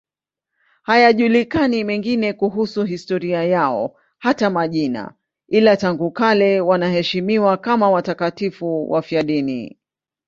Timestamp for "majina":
4.49-5.13